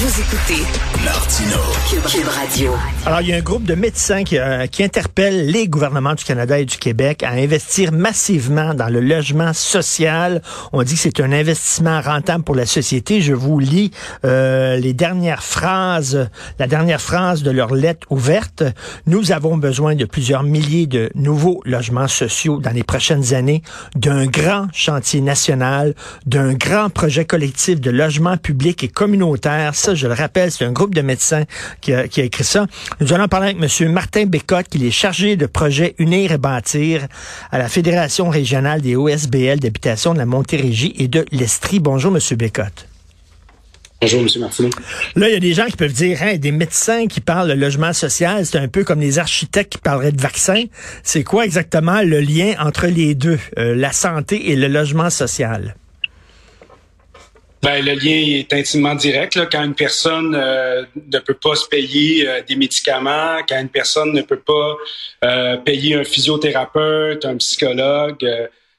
[0.00, 0.64] Vous écoutez
[1.04, 1.58] Martino.
[1.90, 2.72] Cube, Radio.
[3.04, 6.24] Alors, il y a un groupe de médecins qui, euh, qui interpelle les gouvernements du
[6.24, 10.40] Canada et du Québec à investir massivement dans le logement social.
[10.72, 13.20] On dit que c'est un investissement rentable pour la société.
[13.20, 13.90] Je vous lis
[14.24, 18.62] euh, les dernières phrases, la dernière phrase de leur lettre ouverte.
[19.06, 23.62] Nous avons besoin de plusieurs milliers de nouveaux logements sociaux dans les prochaines années,
[23.96, 25.94] d'un grand chantier national,
[26.24, 30.94] d'un grand projet collectif de logement public et communautaire je le rappelle, c'est un groupe
[30.94, 31.44] de médecins
[31.80, 32.66] qui a, écrit ça.
[33.00, 33.92] Nous allons parler avec M.
[33.92, 37.06] Martin Bécotte, qui est chargé de projet Unir et bâtir
[37.50, 41.80] à la Fédération régionale des OSBL d'habitation de la Montérégie et de l'Estrie.
[41.80, 42.36] Bonjour, M.
[42.36, 42.86] Bécotte.
[44.00, 44.28] Bonjour, M.
[44.40, 44.70] Martineau.
[45.14, 47.54] Là, il y a des gens qui peuvent dire, hein, des médecins qui parlent de
[47.54, 50.64] logement social, c'est un peu comme les architectes qui parleraient de vaccins.
[51.02, 55.74] C'est quoi exactement le lien entre les deux, euh, la santé et le logement social?
[57.62, 59.34] Ben, le lien est intimement direct.
[59.34, 63.68] Là, quand une personne euh, ne peut pas se payer euh, des médicaments, quand une
[63.68, 64.76] personne ne peut pas
[65.24, 68.26] euh, payer un physiothérapeute, un psychologue,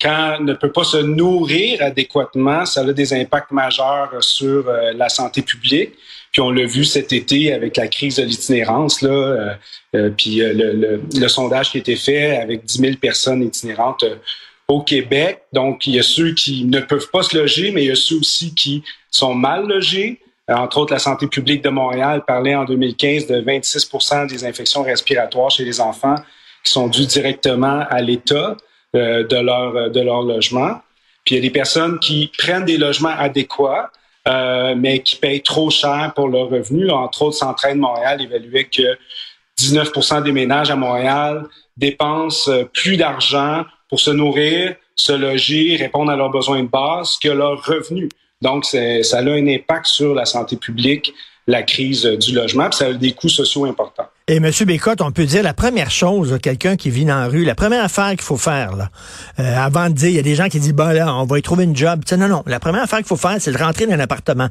[0.00, 5.40] quand ne peut pas se nourrir adéquatement, ça a des impacts majeurs sur la santé
[5.42, 5.92] publique.
[6.32, 9.56] Puis on l'a vu cet été avec la crise de l'itinérance, là,
[10.16, 14.04] puis le, le, le, sondage qui a été fait avec 10 000 personnes itinérantes
[14.68, 15.42] au Québec.
[15.52, 17.96] Donc, il y a ceux qui ne peuvent pas se loger, mais il y a
[17.96, 20.20] ceux aussi qui sont mal logés.
[20.50, 24.82] Euh, entre autres, la santé publique de Montréal parlait en 2015 de 26% des infections
[24.82, 26.16] respiratoires chez les enfants
[26.64, 28.56] qui sont dues directement à l'état
[28.96, 30.80] euh, de leur de leur logement.
[31.24, 33.90] Puis il y a des personnes qui prennent des logements adéquats,
[34.28, 36.90] euh, mais qui payent trop cher pour leurs revenus.
[36.90, 38.98] Entre autres, Centraide Montréal évaluait que
[39.56, 46.16] 19 des ménages à Montréal dépensent plus d'argent pour se nourrir, se loger, répondre à
[46.16, 48.08] leurs besoins de base que leurs revenus.
[48.42, 51.14] Donc, ça a un impact sur la santé publique,
[51.46, 54.08] la crise du logement, puis ça a des coûts sociaux importants.
[54.26, 54.50] Et M.
[54.66, 57.84] Bécotte, on peut dire la première chose, quelqu'un qui vit dans la rue, la première
[57.84, 58.88] affaire qu'il faut faire,
[59.38, 61.38] euh, avant de dire, il y a des gens qui disent, bah là, on va
[61.38, 62.02] y trouver une job.
[62.18, 64.48] non, non, la première affaire qu'il faut faire, c'est de rentrer dans un appartement,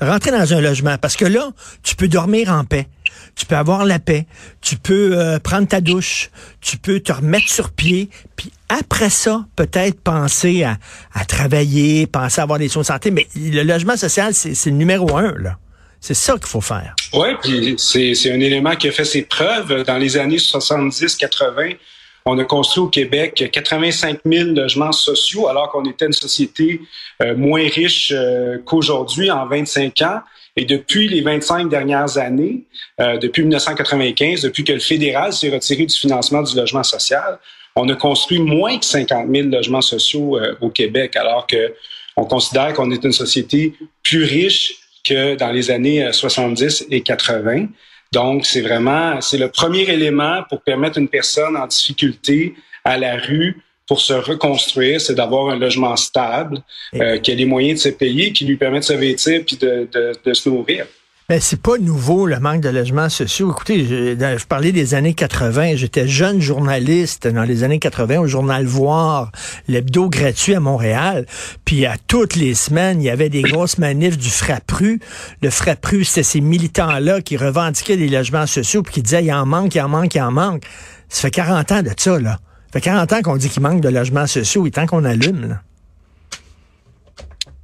[0.00, 1.50] rentrer dans un logement, parce que là,
[1.82, 2.86] tu peux dormir en paix
[3.34, 4.26] tu peux avoir la paix,
[4.60, 6.30] tu peux euh, prendre ta douche,
[6.60, 12.44] tu peux te remettre sur pied, puis après ça, peut-être penser à, travailler, penser à
[12.44, 15.58] avoir des soins de santé, mais le logement social, c'est le numéro un, là.
[16.00, 16.94] C'est ça qu'il faut faire.
[17.14, 21.78] Oui, puis c'est un élément qui a fait ses preuves dans les années 70-80.
[22.26, 26.82] On a construit au Québec 85 000 logements sociaux alors qu'on était une société
[27.22, 30.20] euh, moins riche euh, qu'aujourd'hui en 25 ans.
[30.56, 32.64] Et depuis les 25 dernières années,
[33.00, 37.38] euh, depuis 1995, depuis que le fédéral s'est retiré du financement du logement social,
[37.74, 41.74] on a construit moins que 50 000 logements sociaux euh, au Québec, alors que
[42.16, 47.00] on considère qu'on est une société plus riche que dans les années 70 euh, et
[47.00, 47.66] 80.
[48.12, 52.54] Donc, c'est vraiment, c'est le premier élément pour permettre une personne en difficulté
[52.84, 53.56] à la rue
[53.86, 56.62] pour se reconstruire, c'est d'avoir un logement stable,
[56.94, 59.56] euh, qui a les moyens de se payer, qui lui permet de se vêtir puis
[59.56, 60.86] de, de, de se nourrir.
[61.30, 63.50] Mais c'est pas nouveau le manque de logements sociaux.
[63.50, 65.76] Écoutez, je, je parlais des années 80.
[65.76, 69.32] J'étais jeune journaliste dans les années 80 au journal Voir,
[69.66, 71.24] l'hebdo gratuit à Montréal.
[71.64, 75.00] Puis à toutes les semaines, il y avait des grosses manifs du Frappru.
[75.40, 79.46] Le Frappru, c'était ces militants-là qui revendiquaient des logements sociaux puis qui disaient il en
[79.46, 80.64] manque, il en manque, il en manque.
[81.08, 82.38] Ça fait 40 ans de ça, là
[82.74, 85.48] fait 40 ans qu'on dit qu'il manque de logements sociaux et tant qu'on allume.
[85.48, 85.60] Là.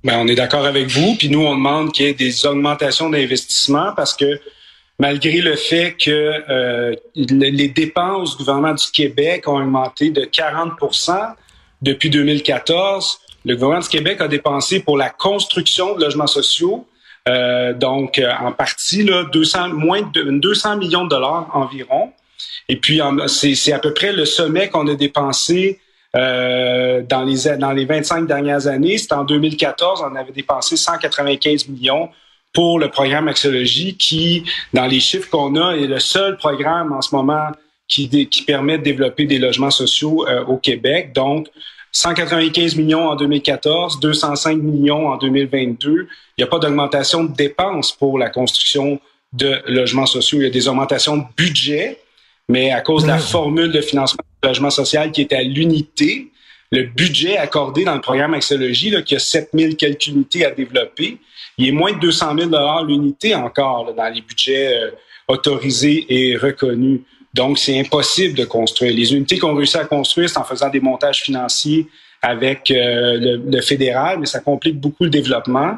[0.05, 1.17] Ben, on est d'accord avec vous.
[1.17, 4.41] Puis nous, on demande qu'il y ait des augmentations d'investissement parce que
[5.01, 6.11] malgré le fait que
[6.49, 11.35] euh, les dépenses du gouvernement du Québec ont augmenté de 40%
[11.83, 16.87] depuis 2014, le gouvernement du Québec a dépensé pour la construction de logements sociaux,
[17.29, 22.13] euh, donc euh, en partie là, 200, moins de 200 millions de dollars environ.
[22.69, 25.81] Et puis, c'est à peu près le sommet qu'on a dépensé
[26.17, 28.99] euh, dans, les, dans les 25 dernières années.
[28.99, 32.11] C'était en 2014, on avait dépensé 195 millions
[32.53, 37.01] pour le programme Axiologie qui, dans les chiffres qu'on a, est le seul programme en
[37.01, 37.51] ce moment
[37.87, 41.13] qui, qui permet de développer des logements sociaux euh, au Québec.
[41.15, 41.49] Donc,
[41.93, 45.91] 195 millions en 2014, 205 millions en 2022.
[45.93, 46.07] Il
[46.39, 49.01] n'y a pas d'augmentation de dépenses pour la construction
[49.33, 50.41] de logements sociaux.
[50.41, 52.01] Il y a des augmentations de budget,
[52.51, 56.33] mais à cause de la formule de financement du logement social qui était à l'unité,
[56.73, 61.19] le budget accordé dans le programme Axiologie, là, qui a 7000 quelques unités à développer,
[61.59, 64.91] il est moins de 200 000 l'unité encore dans les budgets euh,
[65.29, 67.03] autorisés et reconnus.
[67.35, 68.97] Donc, c'est impossible de construire.
[68.97, 71.87] Les unités qu'on réussit à construire, c'est en faisant des montages financiers
[72.21, 75.77] avec le, le, fédéral, mais ça complique beaucoup le développement.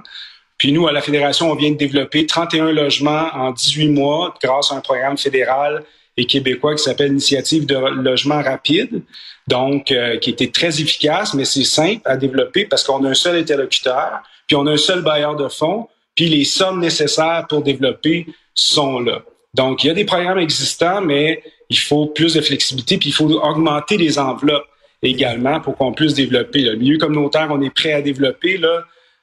[0.57, 4.73] Puis nous, à la Fédération, on vient de développer 31 logements en 18 mois grâce
[4.73, 5.85] à un programme fédéral
[6.17, 9.03] et québécois qui s'appelle Initiative de logement rapide,
[9.49, 13.15] donc euh, qui était très efficace, mais c'est simple à développer parce qu'on a un
[13.15, 17.63] seul interlocuteur, puis on a un seul bailleur de fonds, puis les sommes nécessaires pour
[17.63, 19.23] développer sont là.
[19.55, 23.13] Donc, il y a des programmes existants, mais il faut plus de flexibilité, puis il
[23.13, 24.67] faut augmenter les enveloppes
[25.03, 26.61] également pour qu'on puisse développer.
[26.61, 28.61] Le milieu communautaire, on est prêt à développer.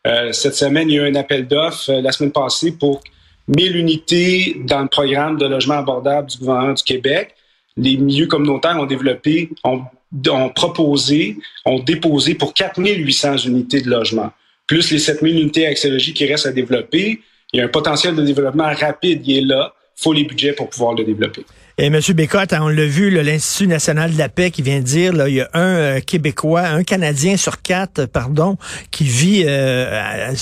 [0.08, 3.02] Euh, cette semaine, il y a eu un appel d'offres euh, la semaine passée pour
[3.50, 7.36] 1000 unités dans le programme de logement abordable du gouvernement du Québec.
[7.76, 9.82] Les milieux communautaires ont développé, ont,
[10.30, 14.32] ont proposé, ont déposé pour 4800 unités de logement,
[14.68, 17.22] plus les 7000 unités axiologiques qui restent à développer.
[17.52, 19.74] Il y a un potentiel de développement rapide qui est là.
[19.98, 21.44] Il faut les budgets pour pouvoir le développer.
[21.82, 21.98] Et M.
[22.14, 25.36] Bécotte, on l'a vu, l'Institut national de la paix qui vient de dire, là, il
[25.36, 28.58] y a un euh, Québécois, un Canadien sur quatre, pardon,
[28.92, 30.34] qui vit euh,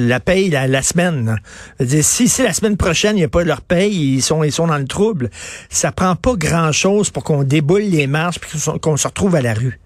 [0.00, 1.38] la paye la, semaine.
[1.78, 4.50] Si, si la semaine prochaine, il n'y a pas de leur paye, ils sont, ils
[4.50, 5.30] sont dans le trouble.
[5.70, 9.54] Ça prend pas grand-chose pour qu'on déboule les marches et qu'on se retrouve à la
[9.54, 9.78] rue.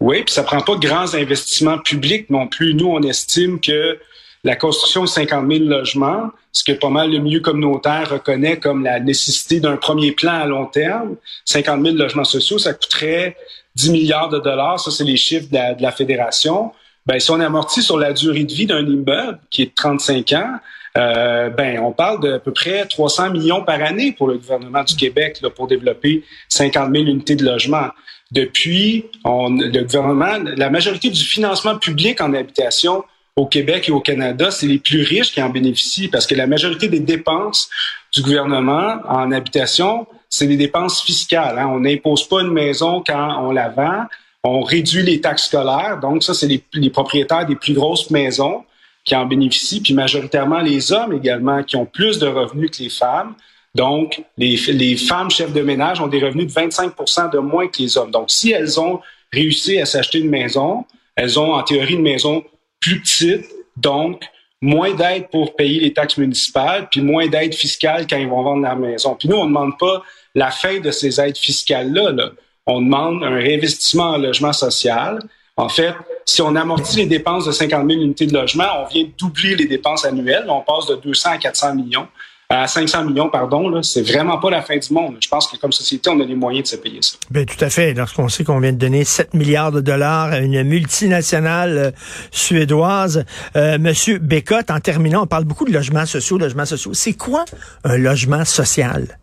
[0.00, 2.72] Oui, puis ça prend pas de grands investissements publics non plus.
[2.72, 3.98] Nous, on estime que
[4.44, 8.82] la construction de 50 000 logements, ce que pas mal le milieu communautaire reconnaît comme
[8.82, 11.16] la nécessité d'un premier plan à long terme.
[11.44, 13.36] 50 000 logements sociaux, ça coûterait
[13.76, 14.80] 10 milliards de dollars.
[14.80, 16.72] Ça, c'est les chiffres de la, fédération.
[17.06, 20.32] Ben, si on amortit sur la durée de vie d'un immeuble qui est de 35
[20.32, 20.56] ans,
[20.98, 24.96] euh, ben, on parle d'à peu près 300 millions par année pour le gouvernement du
[24.96, 27.88] Québec là, pour développer 50 000 unités de logement.
[28.32, 33.04] Depuis, le gouvernement, la majorité du financement public en habitation
[33.36, 36.46] au Québec et au Canada, c'est les plus riches qui en bénéficient parce que la
[36.46, 37.70] majorité des dépenses
[38.12, 41.58] du gouvernement en habitation, c'est des dépenses fiscales.
[41.58, 41.68] Hein.
[41.68, 44.04] On n'impose pas une maison quand on la vend.
[44.44, 45.98] On réduit les taxes scolaires.
[46.00, 48.64] Donc, ça, c'est les, propriétaires des plus grosses maisons
[49.04, 52.88] qui en bénéficient, puis majoritairement les hommes également qui ont plus de revenus que les
[52.88, 53.34] femmes.
[53.74, 57.78] Donc, les, les femmes chefs de ménage ont des revenus de 25% de moins que
[57.78, 58.10] les hommes.
[58.10, 59.00] Donc, si elles ont
[59.32, 60.84] réussi à s'acheter une maison,
[61.16, 62.44] elles ont en théorie une maison
[62.82, 63.46] plus petite,
[63.76, 64.24] donc
[64.60, 68.62] moins d'aide pour payer les taxes municipales, puis moins d'aide fiscale quand ils vont vendre
[68.62, 69.16] leur maison.
[69.16, 70.02] Puis nous, on ne demande pas
[70.34, 72.10] la fin de ces aides fiscales-là.
[72.12, 72.30] Là.
[72.66, 75.20] On demande un réinvestissement en logement social.
[75.56, 75.94] En fait,
[76.24, 79.66] si on amortit les dépenses de 50 000 unités de logement, on vient doubler les
[79.66, 80.46] dépenses annuelles.
[80.48, 82.08] On passe de 200 à 400 millions
[82.52, 85.16] à 500 millions, pardon, là, c'est vraiment pas la fin du monde.
[85.20, 87.16] Je pense que comme société, on a les moyens de se payer ça.
[87.30, 87.94] Bien, tout à fait.
[87.94, 91.90] Lorsqu'on sait qu'on vient de donner 7 milliards de dollars à une multinationale euh,
[92.30, 93.24] suédoise,
[93.56, 96.92] euh, Monsieur Bécotte, en terminant, on parle beaucoup de logements sociaux, logements sociaux.
[96.92, 97.46] C'est quoi
[97.84, 99.18] un logement social?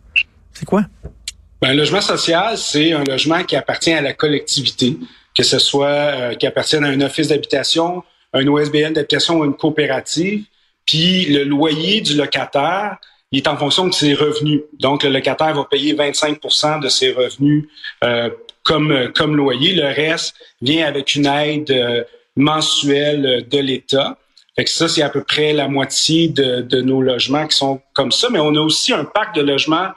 [0.52, 0.82] C'est quoi?
[1.62, 4.98] Ben, un logement social, c'est un logement qui appartient à la collectivité,
[5.36, 8.02] que ce soit euh, qui appartienne à un office d'habitation,
[8.32, 10.42] un OSBN d'habitation ou une coopérative.
[10.84, 12.96] Puis le loyer du locataire,
[13.32, 14.62] il est en fonction de ses revenus.
[14.78, 17.68] Donc, le locataire va payer 25% de ses revenus
[18.02, 18.30] euh,
[18.64, 19.74] comme, comme loyer.
[19.74, 22.02] Le reste vient avec une aide euh,
[22.36, 24.18] mensuelle de l'État.
[24.56, 27.80] Fait que ça, c'est à peu près la moitié de, de, nos logements qui sont
[27.94, 28.28] comme ça.
[28.30, 29.90] Mais on a aussi un parc de logements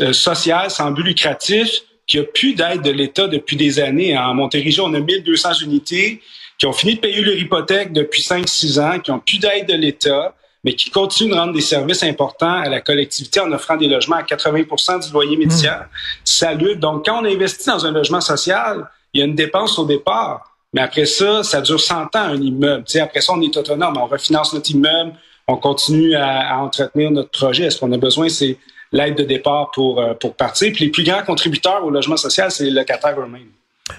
[0.00, 1.68] euh, social sans but lucratif
[2.06, 4.16] qui a plus d'aide de l'État depuis des années.
[4.16, 6.22] En Montérégie, on a 1200 unités
[6.58, 9.74] qui ont fini de payer leur hypothèque depuis 5-6 ans, qui ont plus d'aide de
[9.74, 13.86] l'État mais qui continue de rendre des services importants à la collectivité en offrant des
[13.86, 15.80] logements à 80% du loyer médian.
[16.24, 16.76] Salut.
[16.76, 20.56] Donc, quand on investit dans un logement social, il y a une dépense au départ.
[20.72, 22.84] Mais après ça, ça dure 100 ans, un immeuble.
[22.86, 23.96] sais, après ça, on est autonome.
[23.96, 25.12] On refinance notre immeuble.
[25.46, 27.64] On continue à, entretenir notre projet.
[27.64, 28.28] Est-ce qu'on a besoin?
[28.30, 28.56] C'est
[28.90, 30.72] l'aide de départ pour, euh, pour partir?
[30.72, 33.50] Puis les plus grands contributeurs au logement social, c'est les locataires eux-mêmes.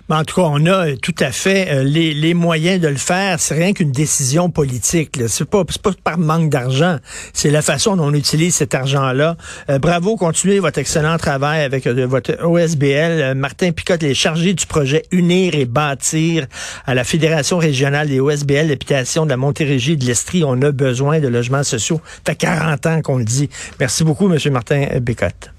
[0.09, 2.95] Mais en tout cas, on a tout à fait euh, les, les, moyens de le
[2.95, 3.39] faire.
[3.39, 5.19] C'est rien qu'une décision politique.
[5.27, 6.97] C'est pas, pas par manque d'argent.
[7.33, 9.37] C'est la façon dont on utilise cet argent-là.
[9.69, 13.35] Euh, bravo, continuez votre excellent travail avec euh, votre OSBL.
[13.35, 16.47] Martin Picotte est chargé du projet Unir et bâtir
[16.87, 20.43] à la Fédération régionale des OSBL d'habitation de la Montérégie et de l'Estrie.
[20.43, 22.01] On a besoin de logements sociaux.
[22.25, 23.51] Ça fait 40 ans qu'on le dit.
[23.79, 25.51] Merci beaucoup, Monsieur Martin Picotte.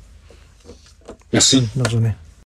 [1.33, 1.69] Merci.
[1.77, 2.13] Bonne journée.